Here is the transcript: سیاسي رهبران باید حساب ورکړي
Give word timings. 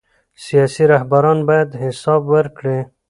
سیاسي 0.45 0.83
رهبران 0.93 1.39
باید 1.49 1.69
حساب 1.83 2.21
ورکړي 2.33 2.79